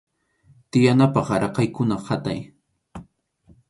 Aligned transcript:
Tiyanapaq 0.71 1.27
raqaykuna 1.41 1.97
qatay. 2.07 2.39